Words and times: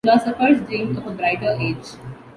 Philosophers 0.03 0.61
dreamed 0.61 0.97
of 0.97 1.05
a 1.05 1.11
brighter 1.11 1.55
age. 1.59 1.89